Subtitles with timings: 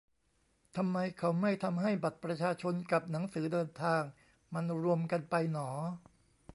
[0.77, 4.01] ทำไมเขาไม่ทำให้บัตรประชาชนกับหนังสือเดินทาง
[4.53, 5.69] มันรวมกันไปหนอ